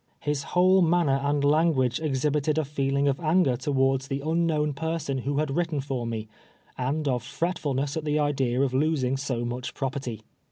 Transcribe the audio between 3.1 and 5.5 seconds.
anger towards the unkuttwn j)erson who